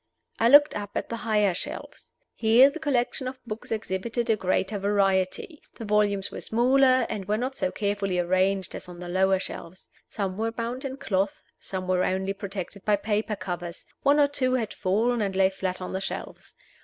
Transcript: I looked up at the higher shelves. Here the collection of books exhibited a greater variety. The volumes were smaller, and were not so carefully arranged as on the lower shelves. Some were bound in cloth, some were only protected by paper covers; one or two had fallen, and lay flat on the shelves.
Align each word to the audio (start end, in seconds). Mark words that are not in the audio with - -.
I 0.39 0.49
looked 0.49 0.75
up 0.75 0.89
at 0.97 1.09
the 1.09 1.17
higher 1.17 1.53
shelves. 1.53 2.15
Here 2.33 2.71
the 2.71 2.79
collection 2.79 3.27
of 3.27 3.39
books 3.45 3.71
exhibited 3.71 4.31
a 4.31 4.35
greater 4.35 4.79
variety. 4.79 5.61
The 5.75 5.85
volumes 5.85 6.31
were 6.31 6.41
smaller, 6.41 7.05
and 7.07 7.25
were 7.27 7.37
not 7.37 7.53
so 7.53 7.69
carefully 7.71 8.17
arranged 8.17 8.73
as 8.73 8.89
on 8.89 8.97
the 8.97 9.07
lower 9.07 9.37
shelves. 9.37 9.89
Some 10.09 10.39
were 10.39 10.51
bound 10.51 10.85
in 10.85 10.97
cloth, 10.97 11.43
some 11.59 11.87
were 11.87 12.03
only 12.03 12.33
protected 12.33 12.83
by 12.83 12.95
paper 12.95 13.35
covers; 13.35 13.85
one 14.01 14.19
or 14.19 14.27
two 14.27 14.55
had 14.55 14.73
fallen, 14.73 15.21
and 15.21 15.35
lay 15.35 15.51
flat 15.51 15.81
on 15.83 15.93
the 15.93 16.01
shelves. 16.01 16.55